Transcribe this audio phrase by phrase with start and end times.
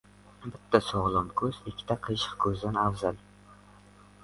[0.53, 3.23] •Bitta sog‘lom ko‘z ikkita qiyshiq ko‘zdan afzal.